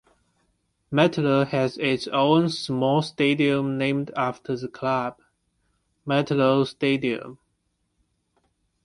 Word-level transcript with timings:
Metalurh 0.91 1.45
has 1.49 1.77
its 1.77 2.07
own 2.07 2.49
small 2.49 3.03
stadium 3.03 3.77
named 3.77 4.09
after 4.17 4.55
the 4.57 4.67
club, 4.67 5.19
Metalurh 6.07 6.65
Stadium. 6.65 7.37